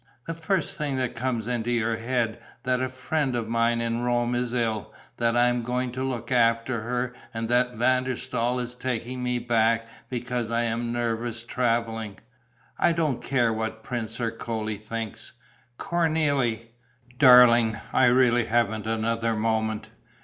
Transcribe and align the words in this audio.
"The 0.25 0.33
first 0.33 0.75
thing 0.77 0.95
that 0.97 1.13
comes 1.13 1.45
into 1.45 1.69
your 1.69 1.97
head: 1.97 2.39
that 2.63 2.81
a 2.81 2.89
friend 2.89 3.35
of 3.35 3.47
mine 3.47 3.81
in 3.81 4.01
Rome 4.01 4.33
is 4.33 4.51
ill, 4.51 4.91
that 5.17 5.37
I 5.37 5.45
am 5.45 5.61
going 5.61 5.91
to 5.91 6.03
look 6.03 6.31
after 6.31 6.81
her 6.81 7.13
and 7.35 7.47
that 7.49 7.75
Van 7.75 8.05
der 8.05 8.15
Staal 8.17 8.57
is 8.57 8.73
taking 8.73 9.21
me 9.21 9.37
back 9.37 9.85
because 10.09 10.49
I 10.49 10.63
am 10.63 10.91
nervous 10.91 11.43
travelling. 11.43 12.17
I 12.79 12.93
don't 12.93 13.21
care 13.23 13.53
what 13.53 13.83
Prince 13.83 14.19
Ercole 14.19 14.75
thinks." 14.77 15.33
"Cornélie...." 15.77 16.69
"Darling, 17.19 17.77
I 17.93 18.05
really 18.05 18.45
haven't 18.45 18.87
another 18.87 19.35
moment. 19.35 19.89